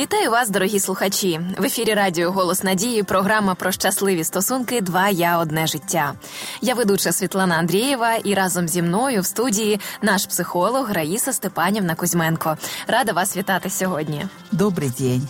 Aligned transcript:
Вітаю 0.00 0.30
вас, 0.30 0.50
дорогі 0.50 0.80
слухачі. 0.80 1.40
В 1.58 1.64
ефірі 1.64 1.94
Радіо 1.94 2.30
Голос 2.32 2.62
Надії. 2.62 3.02
Програма 3.02 3.54
про 3.54 3.72
щасливі 3.72 4.24
стосунки. 4.24 4.80
Два 4.80 5.08
я 5.08 5.38
одне 5.38 5.66
життя. 5.66 6.14
Я 6.60 6.74
ведуча 6.74 7.12
Світлана 7.12 7.54
Андрієва, 7.54 8.14
і 8.14 8.34
разом 8.34 8.68
зі 8.68 8.82
мною 8.82 9.20
в 9.20 9.26
студії 9.26 9.80
наш 10.02 10.26
психолог 10.26 10.90
Раїса 10.92 11.32
Степанівна 11.32 11.94
Кузьменко. 11.94 12.56
Рада 12.86 13.12
вас 13.12 13.36
вітати 13.36 13.70
сьогодні. 13.70 14.26
Добрий 14.52 14.90
день. 14.98 15.28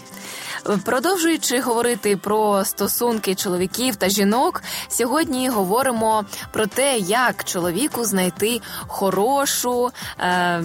Продовжуючи 0.85 1.61
говорити 1.61 2.17
про 2.17 2.65
стосунки 2.65 3.35
чоловіків 3.35 3.97
та 3.97 4.09
жінок, 4.09 4.63
сьогодні 4.89 5.49
говоримо 5.49 6.25
про 6.53 6.67
те, 6.67 6.99
як 6.99 7.45
чоловіку 7.45 8.05
знайти 8.05 8.61
хорошу, 8.87 9.91
е, 10.21 10.63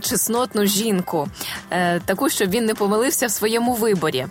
чеснотну 0.00 0.66
жінку, 0.66 1.28
е, 1.70 2.00
таку, 2.00 2.30
щоб 2.30 2.50
він 2.50 2.66
не 2.66 2.74
помилився 2.74 3.26
в 3.26 3.30
своєму 3.30 3.74
виборі. 3.74 4.26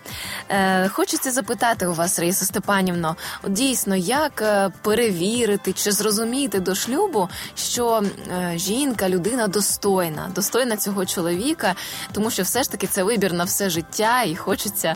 Е, 0.50 0.90
Хочеться 0.90 1.32
запитати 1.32 1.88
у 1.88 1.94
вас, 1.94 2.20
Раїса 2.20 2.46
Степанівно, 2.46 3.16
дійсно, 3.48 3.96
як 3.96 4.42
е, 4.42 4.70
перевірити 4.82 5.74
чи 5.74 5.92
зрозуміти 5.92 6.60
до 6.60 6.76
шлюбу, 6.76 7.30
що 7.56 8.04
е, 8.32 8.54
жінка, 8.56 9.10
людина 9.10 9.48
достойна, 9.48 10.32
достойна 10.36 10.78
цього 10.78 11.06
чоловіка, 11.06 11.76
тому 12.12 12.32
що 12.32 12.44
все 12.44 12.64
ж 12.64 12.72
таки 12.72 12.88
це 12.88 13.04
вибір 13.04 13.34
на 13.34 13.44
все 13.44 13.70
життя, 13.70 14.24
і 14.24 14.36
хочеться 14.36 14.96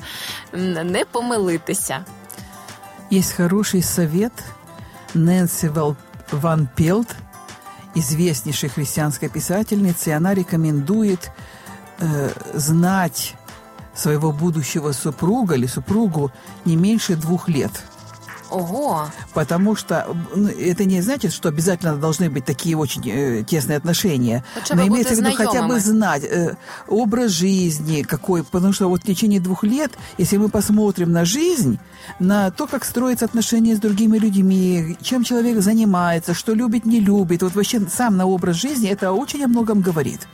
не 0.53 1.05
помилитися. 1.05 2.05
Есть 3.09 3.33
хороший 3.33 3.81
совет 3.83 4.33
Нэнси 5.13 5.71
Ван 6.31 6.67
Пелт, 6.75 7.15
известнейшей 7.95 8.69
христианской 8.69 9.29
писательницы, 9.29 10.09
она 10.09 10.33
рекомендует 10.33 11.31
э, 11.99 12.29
знать 12.53 13.35
своего 13.95 14.31
будущего 14.31 14.91
супруга 14.91 15.55
или 15.55 15.67
супругу 15.67 16.31
не 16.65 16.75
меньше 16.75 17.15
двух 17.15 17.47
лет– 17.49 17.71
Ого! 18.49 19.07
Потому 19.33 19.75
что 19.75 20.07
ну, 20.35 20.47
это 20.47 20.85
не 20.85 21.01
значит, 21.01 21.33
что 21.33 21.49
обязательно 21.49 21.95
должны 21.95 22.29
быть 22.29 22.45
такие 22.45 22.77
очень 22.77 23.07
э, 23.09 23.43
тесные 23.43 23.77
отношения. 23.77 24.43
Хотя 24.53 24.75
Но 24.75 24.87
имеется 24.87 25.15
в 25.15 25.17
виду 25.17 25.31
хотя 25.35 25.67
бы 25.67 25.79
знать 25.79 26.23
э, 26.23 26.55
образ 26.87 27.31
жизни 27.31 28.03
какой. 28.03 28.43
Потому 28.43 28.73
что 28.73 28.87
вот 28.87 29.01
в 29.01 29.05
течение 29.05 29.39
двух 29.39 29.63
лет, 29.63 29.91
если 30.17 30.37
мы 30.37 30.49
посмотрим 30.49 31.11
на 31.11 31.25
жизнь, 31.25 31.79
на 32.19 32.51
то, 32.51 32.67
как 32.67 32.85
строятся 32.85 33.25
отношения 33.25 33.75
с 33.75 33.79
другими 33.79 34.17
людьми, 34.17 34.97
чем 35.01 35.23
человек 35.23 35.61
занимается, 35.61 36.33
что 36.33 36.53
любит, 36.53 36.85
не 36.85 36.99
любит, 36.99 37.43
вот 37.43 37.55
вообще 37.55 37.81
сам 37.87 38.17
на 38.17 38.25
образ 38.25 38.55
жизни, 38.55 38.89
это 38.89 39.11
очень 39.11 39.43
о 39.43 39.47
многом 39.47 39.81
говорит 39.81 40.27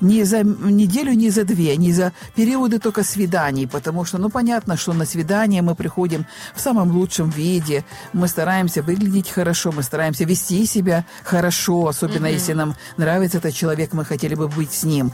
не 0.00 0.24
за 0.24 0.42
неделю, 0.42 1.12
не 1.12 1.30
за 1.30 1.44
две, 1.44 1.76
не 1.76 1.92
за 1.92 2.12
периоды 2.34 2.78
только 2.78 3.04
свиданий, 3.04 3.66
потому 3.66 4.04
что, 4.04 4.18
ну, 4.18 4.30
понятно, 4.30 4.76
что 4.76 4.92
на 4.92 5.04
свидание 5.04 5.62
мы 5.62 5.74
приходим 5.74 6.26
в 6.54 6.60
самом 6.60 6.90
лучшем 6.90 7.30
виде, 7.30 7.84
мы 8.12 8.28
стараемся 8.28 8.82
выглядеть 8.82 9.30
хорошо, 9.30 9.72
мы 9.72 9.82
стараемся 9.82 10.24
вести 10.24 10.66
себя 10.66 11.04
хорошо, 11.24 11.88
особенно 11.88 12.26
mm-hmm. 12.26 12.32
если 12.32 12.52
нам 12.54 12.74
нравится 12.96 13.38
этот 13.38 13.54
человек, 13.54 13.92
мы 13.92 14.04
хотели 14.04 14.34
бы 14.34 14.48
быть 14.48 14.72
с 14.72 14.84
ним. 14.84 15.12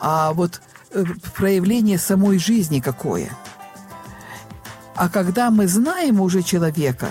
А 0.00 0.32
вот 0.32 0.60
э, 0.92 1.04
проявление 1.36 1.98
самой 1.98 2.38
жизни 2.38 2.80
какое. 2.80 3.30
А 4.96 5.08
когда 5.08 5.50
мы 5.50 5.66
знаем 5.66 6.20
уже 6.20 6.42
человека, 6.42 7.08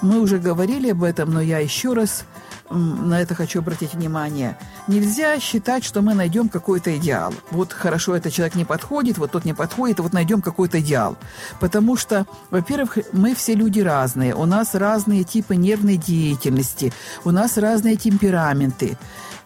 мы 0.00 0.20
уже 0.20 0.38
говорили 0.38 0.90
об 0.90 1.02
этом, 1.02 1.30
но 1.30 1.40
я 1.42 1.58
еще 1.58 1.92
раз 1.92 2.24
на 2.70 3.20
это 3.20 3.34
хочу 3.34 3.58
обратить 3.58 3.94
внимание. 3.94 4.56
Нельзя 4.86 5.38
считать, 5.40 5.84
что 5.84 6.02
мы 6.02 6.14
найдем 6.14 6.48
какой-то 6.48 6.96
идеал. 6.96 7.34
Вот 7.50 7.72
хорошо, 7.72 8.14
этот 8.14 8.32
человек 8.32 8.54
не 8.54 8.64
подходит, 8.64 9.18
вот 9.18 9.32
тот 9.32 9.44
не 9.44 9.54
подходит, 9.54 9.98
вот 10.00 10.12
найдем 10.12 10.40
какой-то 10.40 10.80
идеал. 10.80 11.16
Потому 11.58 11.96
что, 11.96 12.26
во-первых, 12.50 12.98
мы 13.12 13.34
все 13.34 13.54
люди 13.54 13.80
разные, 13.80 14.34
у 14.34 14.46
нас 14.46 14.74
разные 14.74 15.24
типы 15.24 15.56
нервной 15.56 15.96
деятельности, 15.96 16.92
у 17.24 17.30
нас 17.30 17.58
разные 17.58 17.96
темпераменты. 17.96 18.96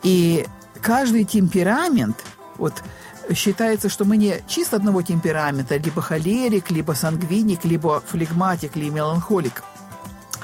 И 0.02 0.46
каждый 0.82 1.24
темперамент, 1.24 2.16
вот 2.58 2.74
считается, 3.32 3.88
что 3.88 4.04
мы 4.04 4.18
не 4.18 4.42
чисто 4.46 4.76
одного 4.76 5.00
темперамента, 5.00 5.78
либо 5.78 6.02
холерик, 6.02 6.70
либо 6.70 6.92
сангвиник, 6.92 7.64
либо 7.64 8.02
флегматик, 8.06 8.76
либо 8.76 8.96
меланхолик– 8.96 9.62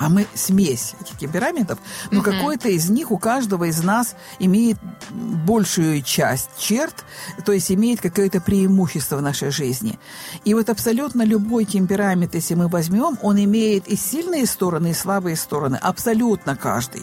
а 0.01 0.09
мы 0.09 0.27
смесь 0.35 0.95
этих 0.99 1.19
темпераментов, 1.19 1.79
но 2.11 2.21
mm-hmm. 2.21 2.25
какой-то 2.25 2.69
из 2.71 2.89
них 2.89 3.11
у 3.11 3.19
каждого 3.19 3.65
из 3.65 3.85
нас 3.85 4.17
имеет 4.39 4.79
большую 5.11 6.01
часть 6.03 6.49
черт, 6.59 7.05
то 7.45 7.53
есть 7.53 7.71
имеет 7.71 8.01
какое-то 8.01 8.41
преимущество 8.41 9.17
в 9.17 9.23
нашей 9.23 9.51
жизни. 9.51 9.99
И 10.47 10.55
вот 10.55 10.71
абсолютно 10.71 11.23
любой 11.23 11.67
темперамент, 11.67 12.35
если 12.35 12.55
мы 12.55 12.69
возьмем, 12.69 13.19
он 13.21 13.45
имеет 13.45 13.89
и 13.89 13.97
сильные 13.97 14.47
стороны, 14.47 14.93
и 14.93 14.95
слабые 14.95 15.37
стороны, 15.37 15.77
абсолютно 15.77 16.57
каждый. 16.57 17.03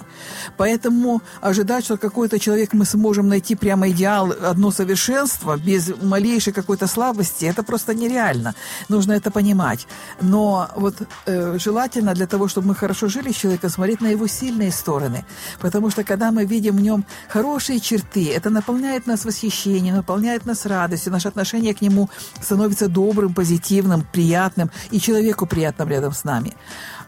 Поэтому 0.58 1.22
ожидать, 1.40 1.86
что 1.86 1.98
какой-то 1.98 2.40
человек 2.40 2.74
мы 2.74 2.86
сможем 2.86 3.28
найти 3.30 3.56
прямо 3.56 3.90
идеал, 3.90 4.32
одно 4.32 4.72
совершенство, 4.72 5.56
без 5.56 5.94
малейшей 6.02 6.52
какой-то 6.52 6.88
слабости, 6.88 7.46
это 7.46 7.62
просто 7.62 7.94
нереально. 7.94 8.56
Нужно 8.90 9.12
это 9.14 9.30
понимать. 9.30 9.88
Но 10.20 10.68
вот 10.76 10.96
э, 11.28 11.60
желательно 11.60 12.16
для 12.16 12.26
того, 12.26 12.48
чтобы 12.48 12.70
мы 12.70 12.76
хорошо 12.88 13.10
жили 13.10 13.34
с 13.34 13.36
человеком, 13.36 13.70
смотреть 13.70 14.02
на 14.02 14.08
его 14.08 14.28
сильные 14.28 14.72
стороны. 14.72 15.26
Потому 15.60 15.90
что 15.90 16.06
когда 16.06 16.32
мы 16.32 16.46
видим 16.46 16.78
в 16.78 16.82
нем 16.82 17.04
хорошие 17.28 17.82
черты, 17.82 18.32
это 18.32 18.50
наполняет 18.50 19.08
нас 19.08 19.26
восхищением, 19.26 19.96
наполняет 19.96 20.46
нас 20.46 20.66
радостью, 20.66 21.12
наше 21.12 21.28
отношение 21.28 21.74
к 21.74 21.82
нему 21.82 22.10
становится 22.42 22.88
добрым, 22.88 23.34
позитивным, 23.34 24.08
приятным, 24.14 24.72
и 24.92 25.00
человеку 25.02 25.46
приятным 25.46 25.90
рядом 25.90 26.14
с 26.14 26.24
нами. 26.24 26.54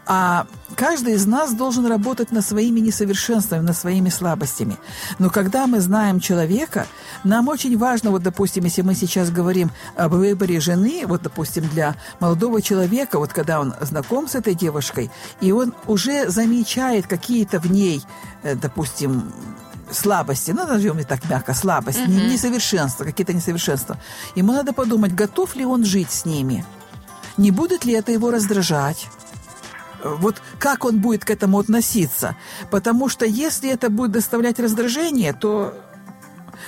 А 0.06 0.46
каждый 0.76 1.14
из 1.14 1.26
нас 1.26 1.52
должен 1.52 1.86
работать 1.86 2.32
над 2.32 2.44
своими 2.44 2.80
несовершенствами, 2.80 3.60
над 3.60 3.76
своими 3.76 4.08
слабостями. 4.08 4.76
Но 5.18 5.30
когда 5.30 5.66
мы 5.66 5.80
знаем 5.80 6.20
человека, 6.20 6.86
нам 7.22 7.48
очень 7.48 7.76
важно, 7.78 8.10
вот, 8.10 8.22
допустим, 8.22 8.64
если 8.64 8.82
мы 8.82 8.94
сейчас 8.94 9.30
говорим 9.30 9.70
об 9.96 10.14
выборе 10.14 10.58
жены, 10.60 11.04
вот, 11.06 11.22
допустим, 11.22 11.68
для 11.68 11.96
молодого 12.18 12.60
человека, 12.62 13.18
вот 13.18 13.32
когда 13.32 13.60
он 13.60 13.74
знаком 13.80 14.26
с 14.26 14.34
этой 14.34 14.54
девушкой, 14.54 15.10
и 15.40 15.52
он 15.52 15.74
уже 15.86 16.28
замечает 16.28 17.06
какие-то 17.06 17.60
в 17.60 17.70
ней, 17.70 18.02
э, 18.42 18.54
допустим, 18.54 19.32
слабости, 19.92 20.52
ну, 20.52 20.66
назовем 20.66 20.98
это 20.98 21.10
так 21.10 21.28
мягко, 21.28 21.54
слабость, 21.54 21.98
mm-hmm. 21.98 22.30
несовершенство, 22.30 23.04
какие-то 23.04 23.32
несовершенства. 23.32 23.98
Ему 24.34 24.52
надо 24.52 24.72
подумать, 24.72 25.14
готов 25.14 25.56
ли 25.56 25.64
он 25.64 25.84
жить 25.84 26.10
с 26.10 26.24
ними, 26.24 26.64
не 27.36 27.50
будет 27.50 27.84
ли 27.84 27.94
это 27.94 28.12
его 28.12 28.30
раздражать, 28.30 29.08
вот 30.04 30.42
как 30.58 30.84
он 30.84 30.98
будет 31.00 31.24
к 31.24 31.30
этому 31.30 31.58
относиться. 31.58 32.36
Потому 32.70 33.08
что 33.08 33.26
если 33.26 33.70
это 33.70 33.90
будет 33.90 34.12
доставлять 34.12 34.58
раздражение, 34.58 35.32
то 35.32 35.74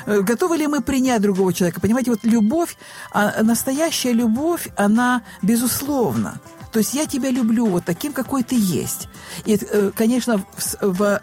э, 0.07 0.21
готовы 0.21 0.57
ли 0.57 0.67
мы 0.67 0.81
принять 0.81 1.23
другого 1.23 1.53
человека? 1.53 1.81
Понимаете, 1.81 2.11
вот 2.11 2.21
любовь, 2.25 2.77
а 3.11 3.43
настоящая 3.43 4.13
любовь, 4.13 4.69
она 4.77 5.23
безусловна. 5.43 6.41
То 6.73 6.79
есть 6.79 6.95
я 6.95 7.07
тебя 7.07 7.31
люблю 7.31 7.67
вот 7.67 7.85
таким, 7.85 8.13
какой 8.13 8.43
ты 8.43 8.57
есть. 8.59 9.09
И, 9.45 9.59
э, 9.61 9.91
конечно, 9.95 10.43
в, 10.81 11.21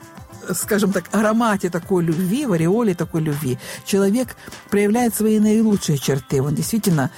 скажем 0.53 0.91
так, 0.91 1.05
аромате 1.11 1.69
такой 1.69 2.03
любви, 2.03 2.45
в 2.45 2.53
ореоле 2.53 2.93
такой 2.93 3.21
любви, 3.21 3.57
человек 3.85 4.35
проявляет 4.69 5.15
свои 5.15 5.39
наилучшие 5.39 5.97
черты. 5.97 6.41
Он 6.41 6.53
действительно 6.53 7.09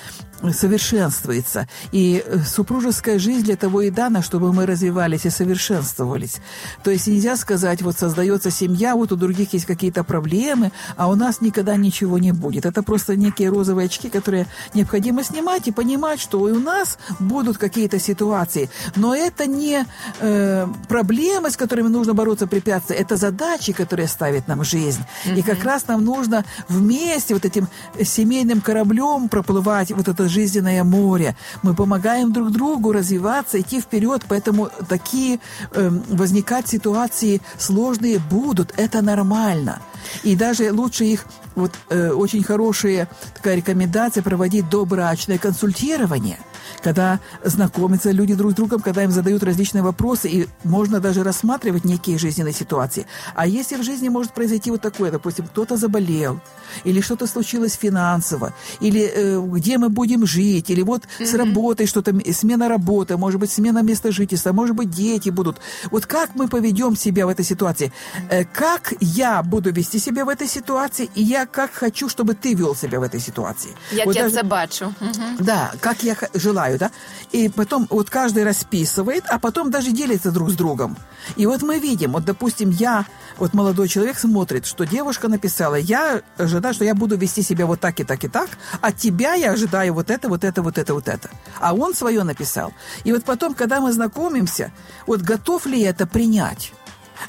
совершенствуется. 0.49 1.67
И 1.91 2.23
э, 2.25 2.39
супружеская 2.39 3.19
жизнь 3.19 3.43
для 3.43 3.55
того 3.55 3.81
и 3.81 3.91
дана, 3.91 4.21
чтобы 4.21 4.53
мы 4.53 4.65
развивались 4.65 5.25
и 5.25 5.29
совершенствовались. 5.29 6.37
То 6.83 6.91
есть 6.91 7.07
нельзя 7.07 7.35
сказать, 7.35 7.81
вот 7.81 7.97
создается 7.97 8.49
семья, 8.51 8.95
вот 8.95 9.11
у 9.11 9.15
других 9.15 9.53
есть 9.53 9.65
какие-то 9.65 10.03
проблемы, 10.03 10.71
а 10.97 11.09
у 11.09 11.15
нас 11.15 11.41
никогда 11.41 11.75
ничего 11.75 12.17
не 12.17 12.31
будет. 12.31 12.65
Это 12.65 12.83
просто 12.83 13.15
некие 13.15 13.49
розовые 13.49 13.85
очки, 13.85 14.09
которые 14.09 14.47
необходимо 14.73 15.23
снимать 15.23 15.67
и 15.67 15.71
понимать, 15.71 16.19
что 16.19 16.49
и 16.49 16.51
у 16.51 16.59
нас 16.59 16.97
будут 17.19 17.57
какие-то 17.57 17.99
ситуации. 17.99 18.69
Но 18.95 19.15
это 19.15 19.45
не 19.45 19.85
э, 20.19 20.67
проблемы, 20.87 21.51
с 21.51 21.57
которыми 21.57 21.87
нужно 21.87 22.13
бороться, 22.13 22.47
препятствия, 22.47 22.95
это 22.95 23.15
задачи, 23.15 23.73
которые 23.73 24.07
ставит 24.07 24.47
нам 24.47 24.63
жизнь. 24.63 25.01
Mm-hmm. 25.25 25.39
И 25.39 25.41
как 25.41 25.63
раз 25.63 25.87
нам 25.87 26.03
нужно 26.03 26.43
вместе 26.67 27.33
вот 27.33 27.45
этим 27.45 27.67
семейным 28.03 28.61
кораблем 28.61 29.29
проплывать 29.29 29.91
вот 29.91 30.07
это 30.07 30.27
жизненное 30.31 30.83
море. 30.83 31.35
Мы 31.61 31.75
помогаем 31.75 32.31
друг 32.31 32.51
другу 32.51 32.91
развиваться, 32.91 33.59
идти 33.59 33.79
вперед, 33.81 34.23
поэтому 34.27 34.69
такие 34.89 35.39
э, 35.73 35.89
возникать 36.09 36.67
ситуации 36.67 37.41
сложные 37.57 38.19
будут. 38.19 38.73
Это 38.77 39.01
нормально. 39.01 39.81
И 40.23 40.35
даже 40.35 40.71
лучше 40.71 41.05
их, 41.05 41.25
вот 41.55 41.71
э, 41.89 42.11
очень 42.11 42.43
хорошая 42.43 43.07
такая 43.35 43.55
рекомендация 43.55 44.23
проводить 44.23 44.69
добрачное 44.69 45.37
консультирование– 45.37 46.39
когда 46.81 47.19
знакомятся 47.43 48.11
люди 48.11 48.33
друг 48.33 48.51
с 48.51 48.55
другом, 48.55 48.81
когда 48.81 49.03
им 49.03 49.11
задают 49.11 49.43
различные 49.43 49.83
вопросы, 49.83 50.29
и 50.29 50.47
можно 50.63 50.99
даже 50.99 51.23
рассматривать 51.23 51.85
некие 51.85 52.17
жизненные 52.17 52.53
ситуации. 52.53 53.05
А 53.35 53.47
если 53.47 53.75
в 53.75 53.83
жизни 53.83 54.09
может 54.09 54.33
произойти 54.33 54.71
вот 54.71 54.81
такое, 54.81 55.11
допустим, 55.11 55.47
кто-то 55.47 55.77
заболел, 55.77 56.39
или 56.83 57.01
что-то 57.01 57.27
случилось 57.27 57.73
финансово, 57.73 58.53
или 58.79 59.11
э, 59.13 59.41
где 59.47 59.77
мы 59.77 59.89
будем 59.89 60.25
жить, 60.25 60.69
или 60.69 60.81
вот 60.81 61.03
mm-hmm. 61.03 61.25
с 61.25 61.33
работой 61.33 61.85
что-то, 61.85 62.13
смена 62.33 62.69
работы, 62.69 63.17
может 63.17 63.39
быть, 63.39 63.51
смена 63.51 63.83
места 63.83 64.11
жительства, 64.11 64.53
может 64.53 64.75
быть, 64.75 64.89
дети 64.89 65.29
будут. 65.29 65.57
Вот 65.91 66.05
как 66.05 66.35
мы 66.35 66.47
поведем 66.47 66.95
себя 66.95 67.25
в 67.25 67.29
этой 67.29 67.45
ситуации? 67.45 67.91
Э, 68.29 68.45
как 68.45 68.93
я 68.99 69.43
буду 69.43 69.71
вести 69.71 69.90
себя 69.99 70.25
в 70.25 70.29
этой 70.29 70.47
ситуации, 70.47 71.09
и 71.15 71.23
я 71.23 71.45
как 71.45 71.71
хочу, 71.71 72.09
чтобы 72.09 72.33
ты 72.33 72.53
вел 72.53 72.75
себя 72.75 72.99
в 72.99 73.03
этой 73.03 73.19
ситуации. 73.19 73.71
Я 73.91 74.05
вот 74.05 74.13
тебя 74.13 74.23
даже... 74.23 74.35
забачу. 74.35 74.93
Угу. 74.99 75.23
Да, 75.39 75.71
как 75.79 76.03
я 76.03 76.15
желаю, 76.33 76.77
да? 76.77 76.91
И 77.31 77.49
потом 77.49 77.87
вот 77.89 78.09
каждый 78.09 78.43
расписывает, 78.43 79.23
а 79.27 79.39
потом 79.39 79.71
даже 79.71 79.91
делится 79.91 80.31
друг 80.31 80.49
с 80.49 80.53
другом. 80.53 80.97
И 81.35 81.45
вот 81.45 81.61
мы 81.61 81.79
видим, 81.79 82.13
вот, 82.13 82.25
допустим, 82.25 82.69
я, 82.69 83.05
вот 83.37 83.53
молодой 83.53 83.87
человек 83.87 84.17
смотрит, 84.17 84.65
что 84.65 84.85
девушка 84.85 85.27
написала, 85.27 85.75
я 85.75 86.21
ожидаю, 86.37 86.73
что 86.73 86.85
я 86.85 86.95
буду 86.95 87.17
вести 87.17 87.41
себя 87.41 87.65
вот 87.65 87.79
так 87.79 87.99
и 87.99 88.03
так 88.03 88.23
и 88.23 88.27
так, 88.27 88.49
от 88.81 88.97
тебя 88.97 89.33
я 89.33 89.51
ожидаю 89.51 89.93
вот 89.93 90.09
это, 90.09 90.29
вот 90.29 90.43
это, 90.43 90.61
вот 90.61 90.77
это, 90.77 90.93
вот 90.93 91.07
это. 91.07 91.29
А 91.59 91.73
он 91.73 91.93
свое 91.93 92.23
написал. 92.23 92.73
И 93.03 93.11
вот 93.11 93.23
потом, 93.23 93.53
когда 93.53 93.79
мы 93.79 93.91
знакомимся, 93.91 94.71
вот 95.07 95.21
готов 95.21 95.65
ли 95.65 95.81
это 95.81 96.07
принять? 96.07 96.73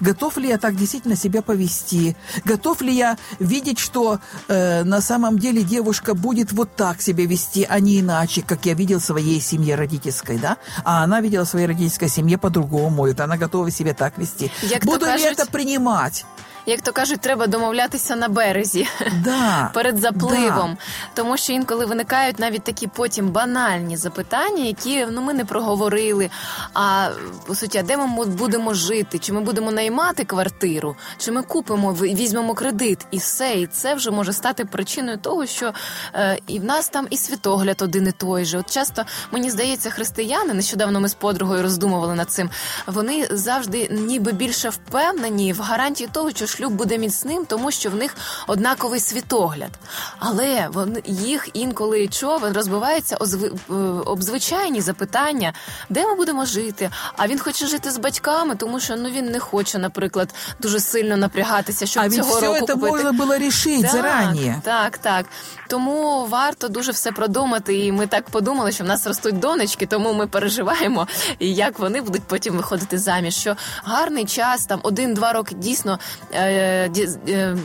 Готов 0.01 0.37
ли 0.37 0.49
я 0.49 0.59
так 0.59 0.77
действительно 0.77 1.17
себя 1.17 1.43
повести? 1.43 2.17
Готов 2.45 2.81
ли 2.83 2.95
я 2.95 3.17
видеть, 3.39 3.79
что 3.79 4.19
э, 4.49 4.85
на 4.85 5.01
самом 5.01 5.39
деле 5.39 5.63
девушка 5.63 6.15
будет 6.15 6.53
вот 6.53 6.75
так 6.77 7.03
себя 7.03 7.27
вести, 7.27 7.67
а 7.69 7.81
не 7.81 8.01
иначе, 8.01 8.43
как 8.43 8.67
я 8.67 8.75
видел 8.75 8.99
в 8.99 9.05
своей 9.05 9.41
семье 9.41 9.75
родительской, 9.75 10.39
да? 10.39 10.57
А 10.85 11.05
она 11.05 11.21
видела 11.21 11.45
в 11.45 11.49
своей 11.49 11.67
родительской 11.67 12.09
семье 12.09 12.39
по-другому, 12.39 13.07
и 13.07 13.15
она 13.19 13.37
готова 13.37 13.71
себя 13.71 13.95
так 13.95 14.19
вести. 14.19 14.51
Як 14.63 14.85
Буду 14.85 15.07
кажуть... 15.07 15.27
ли 15.27 15.33
это 15.33 15.47
принимать? 15.47 16.25
Як 16.67 16.81
то 16.81 16.93
кажуть, 16.93 17.21
треба 17.21 17.47
домовлятися 17.47 18.17
на 18.17 18.29
березі 18.29 18.89
да, 19.25 19.71
перед 19.75 19.99
запливом, 19.99 20.71
да. 20.71 20.79
тому 21.15 21.37
що 21.37 21.53
інколи 21.53 21.87
виникають 21.87 22.39
навіть 22.39 22.63
такі 22.65 22.87
потім 22.87 23.29
банальні 23.29 23.97
запитання, 23.97 24.65
які 24.65 25.07
ну 25.11 25.23
ми 25.23 25.35
не 25.35 25.45
проговорили. 25.45 26.31
А 26.75 27.09
по 27.47 27.55
суті, 27.55 27.79
а 27.79 27.83
де 27.83 27.97
ми 27.97 28.25
будемо 28.25 28.75
жити? 28.75 29.19
Чи 29.19 29.33
ми 29.33 29.41
будемо 29.41 29.73
наймати 29.73 30.25
квартиру, 30.25 30.97
чи 31.19 31.33
ми 31.33 31.43
купимо 31.43 31.93
візьмемо 31.93 32.55
кредит, 32.55 32.99
і 33.11 33.19
все, 33.19 33.55
і 33.55 33.67
це 33.67 33.95
вже 33.95 34.11
може 34.11 34.33
стати 34.33 34.65
причиною 34.65 35.19
того, 35.19 35.47
що 35.47 35.73
е, 36.15 36.39
і 36.47 36.59
в 36.59 36.65
нас 36.65 36.89
там 36.89 37.07
і 37.11 37.17
світогляд 37.17 37.83
один 37.83 38.09
і 38.09 38.13
той 38.13 38.45
же. 38.45 38.59
От 38.59 38.71
часто 38.71 39.05
мені 39.31 39.51
здається, 39.51 39.91
християни 39.91 40.55
нещодавно 40.55 41.01
ми 41.01 41.09
з 41.09 41.15
подругою 41.15 41.63
роздумували 41.63 42.15
над 42.15 42.31
цим. 42.31 42.51
Вони 42.87 43.29
завжди 43.31 43.89
ніби 43.91 44.33
більше 44.33 44.69
впевнені 44.69 45.53
в 45.53 45.61
гарантії 45.61 46.09
того, 46.13 46.31
що 46.31 46.47
шлюб 46.53 46.73
буде 46.73 46.99
міцним, 46.99 47.45
тому 47.45 47.71
що 47.71 47.91
в 47.91 47.95
них 47.95 48.17
однаковий 48.47 49.01
світогляд. 49.01 49.71
Але 50.19 50.69
вони 50.73 51.03
їх 51.07 51.49
інколи 51.53 52.09
човен 52.09 52.53
розбивається 52.53 53.19
е, 53.21 53.75
об 54.07 54.23
звичайні 54.23 54.81
запитання, 54.81 55.53
де 55.89 56.07
ми 56.07 56.15
будемо 56.15 56.45
жити. 56.45 56.91
А 57.17 57.27
він 57.27 57.39
хоче 57.39 57.67
жити 57.67 57.91
з 57.91 57.99
батьками, 57.99 58.55
тому 58.55 58.81
що 58.81 58.97
ну 58.97 59.11
він 59.11 59.25
не 59.27 59.41
хоче, 59.41 59.79
наприклад, 59.79 60.35
дуже 60.61 60.81
сильно 60.81 61.17
напрягатися, 61.17 61.87
щоб 61.87 62.03
а 62.03 62.11
цього 62.11 62.41
року 62.41 62.65
все 62.65 62.75
купити. 62.75 62.93
можна 62.93 63.13
було 63.13 63.37
рішити 63.37 63.89
зарані. 63.93 64.55
Так, 64.63 64.99
так. 64.99 65.27
Тому 65.69 66.27
варто 66.27 66.69
дуже 66.69 66.93
все 66.93 67.13
продумати. 67.13 67.79
І 67.79 67.93
ми 67.93 68.07
так 68.07 68.31
подумали, 68.31 68.73
що 68.73 68.85
в 68.85 68.87
нас 68.87 69.07
ростуть 69.07 69.39
донечки, 69.39 69.87
тому 69.87 70.13
ми 70.13 70.27
переживаємо, 70.27 71.09
і 71.39 71.55
як 71.55 71.79
вони 71.79 72.01
будуть 72.01 72.23
потім 72.23 72.57
виходити 72.57 72.99
заміж. 72.99 73.35
Що 73.35 73.57
гарний 73.85 74.25
час, 74.25 74.67
там 74.67 74.81
один-два 74.83 75.33
роки 75.33 75.55
дійсно 75.55 75.99
е, 76.33 76.42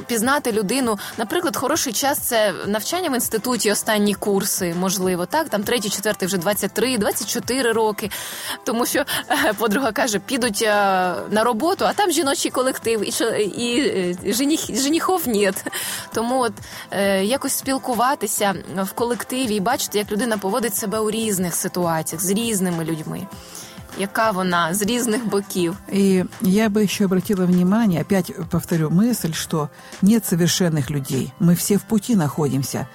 пізнати 0.08 0.52
людину. 0.52 1.00
Наприклад, 1.18 1.56
хороший 1.56 1.94
час 1.94 2.20
це 2.20 2.54
навчання 2.68 3.10
в 3.10 3.14
інституті, 3.14 3.72
останні 3.72 4.14
курси, 4.14 4.76
можливо, 4.80 5.26
так 5.26 5.50
там 5.50 5.64
третій, 5.64 5.90
четвертий, 5.90 6.28
вже 6.28 6.38
23, 6.38 6.98
24 6.98 7.72
роки. 7.72 8.10
Тому 8.64 8.86
що 8.86 9.00
е, 9.30 9.54
подруга 9.58 9.92
каже, 9.92 10.20
підуть 10.20 10.62
на 11.32 11.44
роботу, 11.44 11.86
а 11.86 11.94
там 11.94 12.12
жіночий 12.12 12.52
колектив, 12.52 13.02
і 13.02 13.12
і 13.58 14.34
жених, 14.34 14.60
женихов 14.82 15.28
нет. 15.28 15.66
Тому 16.14 16.42
от 16.42 16.54
якось 17.22 17.54
спілкуватися 17.54 18.56
в 18.84 18.92
колективі 18.92 19.56
і 19.56 19.60
бачити, 19.60 19.98
як 19.98 20.12
людина 20.12 20.38
поводить 20.38 20.76
себе 20.76 21.00
у 21.00 21.12
різних 21.12 21.56
ситуаціях 21.56 22.24
з 22.24 22.30
різними 22.30 22.86
людьми. 22.86 23.28
Яка 24.00 24.32
вона 24.32 24.74
з 24.74 24.82
різних 24.82 25.26
боків. 25.26 25.76
И 25.94 26.26
я 26.42 26.70
бы 26.70 26.84
еще 26.84 27.06
обратила 27.06 27.46
внимание, 27.46 28.02
опять 28.02 28.32
повторю 28.50 28.90
мысль, 28.90 29.34
что 29.34 29.70
нет 30.02 30.26
совершенных 30.26 30.90
людей. 30.90 31.34
Мы 31.40 31.56
все 31.56 31.78
в 31.78 31.84
пути 31.84 32.16
находимся. 32.16 32.88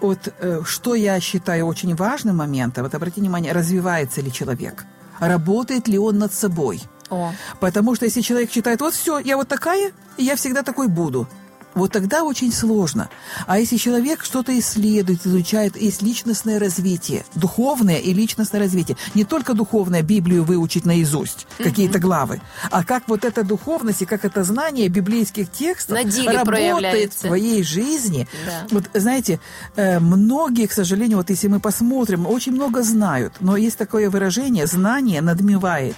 Вот 0.00 0.28
э, 0.28 0.62
что 0.64 0.94
я 0.94 1.20
считаю 1.20 1.66
очень 1.66 1.94
важным 1.94 2.36
моментом, 2.36 2.84
вот 2.84 2.94
обратите 2.94 3.20
внимание, 3.20 3.52
развивается 3.52 4.20
ли 4.20 4.32
человек, 4.32 4.84
работает 5.20 5.88
ли 5.88 5.98
он 5.98 6.18
над 6.18 6.32
собой. 6.34 6.82
О. 7.10 7.32
Потому 7.60 7.94
что 7.94 8.04
если 8.04 8.20
человек 8.20 8.50
считает, 8.50 8.80
вот 8.80 8.94
все, 8.94 9.18
я 9.18 9.36
вот 9.36 9.48
такая, 9.48 9.92
и 10.18 10.24
я 10.24 10.34
всегда 10.34 10.62
такой 10.62 10.88
буду– 10.88 11.26
вот 11.76 11.92
тогда 11.92 12.24
очень 12.24 12.52
сложно. 12.52 13.10
А 13.46 13.60
если 13.60 13.76
человек 13.76 14.24
что-то 14.24 14.58
исследует, 14.58 15.26
изучает, 15.26 15.76
есть 15.76 16.02
личностное 16.02 16.58
развитие, 16.58 17.24
духовное 17.34 17.98
и 17.98 18.14
личностное 18.14 18.60
развитие. 18.60 18.96
Не 19.14 19.24
только 19.24 19.52
духовное 19.52 20.02
Библию 20.02 20.42
выучить 20.42 20.86
наизусть. 20.86 21.45
Какие-то 21.58 21.98
главы, 21.98 22.40
а 22.70 22.84
как 22.84 23.08
вот 23.08 23.24
эта 23.24 23.42
духовность 23.44 24.02
и 24.02 24.06
как 24.06 24.24
это 24.24 24.44
знание 24.44 24.88
библейских 24.88 25.50
текстов 25.50 25.98
работает 26.26 27.12
в 27.12 27.20
твоей 27.20 27.62
жизни. 27.62 28.26
Да. 28.46 28.66
Вот 28.70 28.84
знаете, 28.94 29.40
э, 29.76 29.98
многие, 29.98 30.66
к 30.66 30.72
сожалению, 30.72 31.18
вот 31.18 31.30
если 31.30 31.48
мы 31.48 31.60
посмотрим, 31.60 32.26
очень 32.26 32.52
много 32.52 32.82
знают, 32.82 33.34
но 33.40 33.56
есть 33.56 33.78
такое 33.78 34.08
выражение 34.10 34.66
«знание 34.66 35.20
надмевает». 35.20 35.96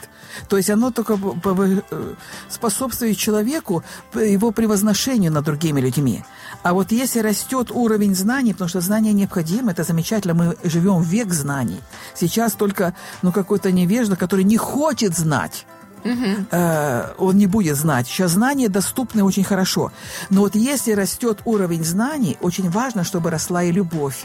То 0.49 0.57
есть 0.57 0.71
оно 0.71 0.91
только 0.91 1.19
э, 1.19 2.15
способствует 2.49 3.17
человеку, 3.17 3.83
его 4.15 4.51
превозношению 4.53 5.33
на 5.33 5.43
другие 5.43 5.59
другими 5.59 5.81
людьми. 5.81 6.25
А 6.63 6.73
вот 6.73 6.93
если 6.93 7.23
растет 7.23 7.71
уровень 7.71 8.15
знаний, 8.15 8.53
потому 8.53 8.69
что 8.69 8.81
знания 8.81 9.13
необходимы, 9.13 9.73
это 9.73 9.85
замечательно, 9.85 10.35
мы 10.35 10.57
живем 10.65 11.03
в 11.03 11.07
век 11.07 11.33
знаний. 11.33 11.81
Сейчас 12.15 12.53
только 12.53 12.95
ну, 13.23 13.33
какой-то 13.33 13.73
невежда, 13.73 14.17
который 14.17 14.45
не 14.45 14.57
хочет 14.57 15.17
знать. 15.17 15.48
Угу. 16.05 16.47
Э, 16.51 17.13
он 17.19 17.37
не 17.37 17.47
будет 17.47 17.77
знать. 17.77 18.07
Сейчас 18.07 18.33
знания 18.33 18.69
доступны 18.69 19.25
очень 19.25 19.45
хорошо. 19.45 19.93
Но 20.31 20.41
вот 20.41 20.55
если 20.55 20.93
растет 20.93 21.41
уровень 21.45 21.85
знаний, 21.85 22.37
очень 22.41 22.71
важно, 22.71 23.05
чтобы 23.05 23.31
росла 23.31 23.65
и 23.65 23.73
любовь. 23.73 24.25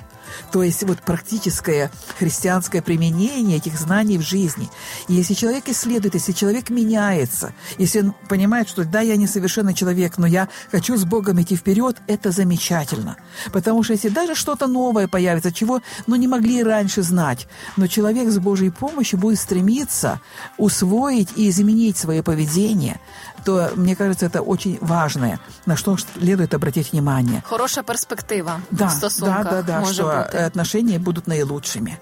То 0.51 0.63
есть 0.63 0.83
вот 0.83 0.99
практическое 1.01 1.91
христианское 2.17 2.81
применение 2.81 3.57
этих 3.57 3.77
знаний 3.77 4.17
в 4.17 4.21
жизни. 4.21 4.69
И 5.07 5.13
если 5.13 5.33
человек 5.33 5.67
исследует, 5.69 6.15
если 6.15 6.31
человек 6.31 6.69
меняется, 6.69 7.53
если 7.77 8.01
он 8.01 8.13
понимает, 8.27 8.69
что 8.69 8.83
да, 8.85 9.01
я 9.01 9.15
несовершенный 9.15 9.73
человек, 9.73 10.17
но 10.17 10.27
я 10.27 10.49
хочу 10.71 10.97
с 10.97 11.05
Богом 11.05 11.41
идти 11.41 11.55
вперед, 11.55 11.97
это 12.07 12.31
замечательно. 12.31 13.17
Потому 13.51 13.83
что 13.83 13.93
если 13.93 14.09
даже 14.09 14.35
что-то 14.35 14.67
новое 14.67 15.07
появится, 15.07 15.51
чего 15.51 15.81
ну, 16.07 16.15
не 16.15 16.27
могли 16.27 16.63
раньше 16.63 17.01
знать, 17.01 17.47
но 17.77 17.87
человек 17.87 18.29
с 18.29 18.39
Божьей 18.39 18.69
помощью 18.69 19.19
будет 19.19 19.39
стремиться 19.39 20.19
усвоить 20.57 21.29
и 21.35 21.49
изменить 21.49 21.97
свое 21.97 22.23
поведение, 22.23 22.99
то, 23.43 23.71
мне 23.75 23.95
кажется, 23.95 24.25
это 24.25 24.41
очень 24.41 24.77
важное, 24.81 25.39
на 25.65 25.75
что 25.75 25.97
следует 25.97 26.53
обратить 26.53 26.91
внимание. 26.91 27.43
Хорошая 27.45 27.83
перспектива 27.83 28.61
да, 28.71 28.87
в 28.87 28.91
стосунках 28.91 29.43
да, 29.43 29.51
да, 29.51 29.61
да, 29.61 29.79
може. 29.81 30.03
Отношения 30.21 30.99
будут 30.99 31.27
наилучшими. 31.27 31.97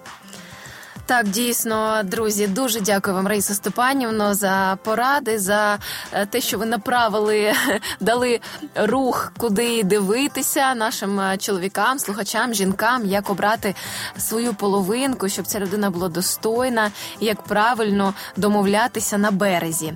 Так, 1.12 1.28
дійсно, 1.28 2.02
друзі, 2.04 2.48
дуже 2.48 2.82
дякую 2.82 3.16
вам, 3.16 3.28
Раїса 3.28 3.54
Степанівно, 3.54 4.34
за 4.34 4.78
поради, 4.84 5.40
за 5.40 5.80
е, 6.14 6.26
те, 6.26 6.42
що 6.42 6.58
ви 6.58 6.66
направили, 6.66 7.54
дали 8.00 8.40
рух, 8.76 9.34
куди 9.38 9.84
дивитися 9.84 10.76
нашим 10.76 11.20
е, 11.20 11.38
чоловікам, 11.38 12.00
слухачам, 12.00 12.54
жінкам, 12.54 13.06
як 13.06 13.30
обрати 13.30 13.76
свою 14.18 14.54
половинку, 14.54 15.30
щоб 15.30 15.48
ця 15.48 15.60
людина 15.60 15.90
була 15.90 16.08
достойна, 16.08 16.92
як 17.20 17.42
правильно 17.42 18.14
домовлятися 18.38 19.18
на 19.18 19.32
березі. 19.32 19.94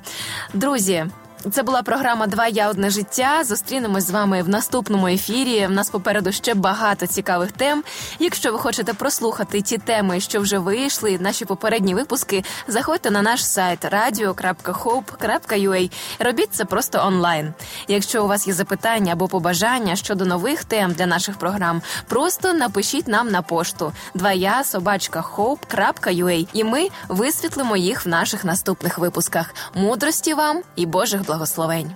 Друзі. 0.54 1.06
Це 1.52 1.64
була 1.64 1.82
програма 1.82 2.28
Два 2.28 2.48
я 2.48 2.70
одне 2.70 2.90
життя. 2.90 3.44
Зустрінемось 3.44 4.08
з 4.08 4.12
вами 4.12 4.42
в 4.42 4.50
наступному 4.50 5.08
ефірі. 5.08 5.68
В 5.68 5.72
нас 5.72 5.90
попереду 5.90 6.32
ще 6.32 6.54
багато 6.54 7.08
цікавих 7.08 7.52
тем. 7.52 7.84
Якщо 8.20 8.52
ви 8.52 8.60
хочете 8.60 8.94
прослухати 8.94 9.62
ті 9.62 9.78
теми, 9.78 10.20
що 10.20 10.40
вже 10.40 10.60
вийшли, 10.60 11.18
наші 11.20 11.46
попередні 11.46 11.96
випуски, 11.96 12.44
заходьте 12.68 13.12
на 13.12 13.22
наш 13.22 13.46
сайт 13.46 13.86
radio.hope.ua. 13.86 15.92
Робіть 16.20 16.54
це 16.54 16.66
просто 16.66 17.06
онлайн. 17.08 17.54
Якщо 17.88 18.24
у 18.24 18.28
вас 18.28 18.48
є 18.48 18.54
запитання 18.54 19.14
або 19.14 19.28
побажання 19.28 19.96
щодо 19.96 20.26
нових 20.26 20.64
тем 20.64 20.92
для 20.92 21.06
наших 21.06 21.38
програм, 21.38 21.82
просто 22.08 22.54
напишіть 22.54 23.08
нам 23.08 23.30
на 23.30 23.42
пошту 23.42 23.94
двоя 24.14 24.64
собачка 24.64 25.24
hope.ua 25.36 26.48
і 26.54 26.64
ми 26.64 26.88
висвітлимо 27.08 27.78
їх 27.78 28.06
в 28.06 28.10
наших 28.10 28.46
наступних 28.46 28.98
випусках. 28.98 29.56
Мудрості 29.76 30.34
вам 30.34 30.62
і 30.76 30.86
Божих 30.86 31.26
благословень. 31.36 31.96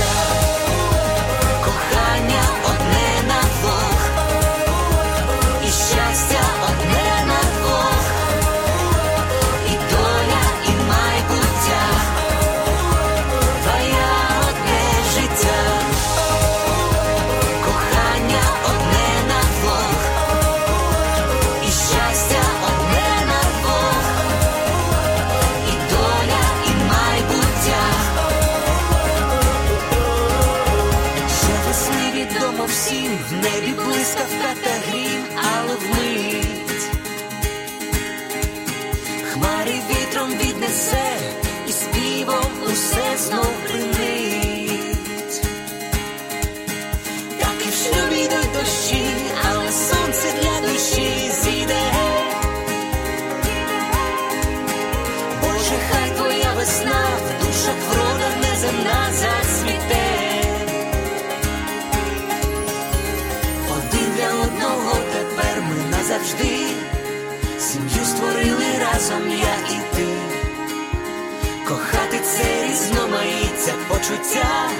почуття 74.30 74.70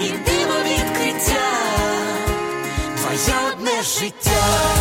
і 0.00 0.08
диво 0.08 0.54
відкриття. 0.64 1.50
Твоє 2.96 3.52
одне 3.52 3.82
життя. 3.82 4.73